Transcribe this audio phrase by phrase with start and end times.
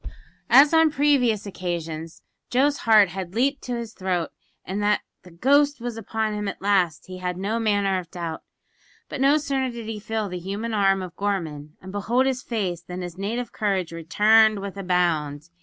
[0.49, 4.31] As on previous occasions, Joe's heart had leaped to his throat,
[4.65, 8.41] and that the ghost was upon him "at last" he had no manner of doubt;
[9.09, 12.81] but no sooner did he feel the human arm of Gorman and behold his face
[12.81, 15.51] than his native courage returned with a bound.